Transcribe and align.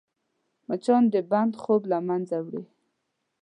مچان 0.67 1.03
د 1.13 1.15
بنده 1.29 1.57
خوب 1.63 1.81
له 1.91 1.97
منځه 2.07 2.37
وړي 2.45 2.63